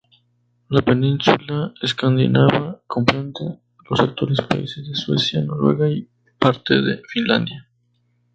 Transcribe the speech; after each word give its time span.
La 0.69 0.81
península 0.81 1.75
escandinava 1.83 2.79
comprende 2.87 3.59
los 3.87 3.99
actuales 3.99 4.41
países 4.41 4.87
de 4.89 4.95
Suecia, 4.95 5.43
Noruega 5.43 5.87
y 5.89 6.09
parte 6.39 6.81
de 6.81 7.03
Finlandia. 7.07 7.69